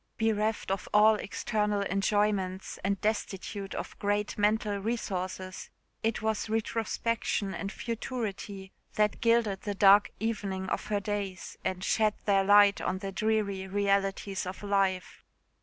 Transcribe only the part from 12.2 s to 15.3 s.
their light on the dreary realities of life.